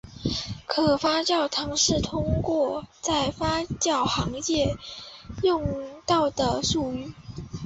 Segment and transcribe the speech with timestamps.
[0.65, 4.75] 可发酵糖是通常在发酵行业
[5.43, 5.63] 用
[6.07, 7.13] 到的术语。